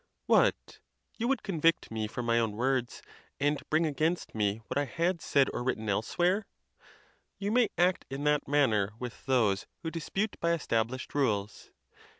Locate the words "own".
2.39-2.53